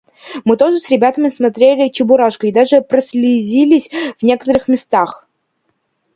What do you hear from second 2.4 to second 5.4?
и даже прослезились в некоторых местах.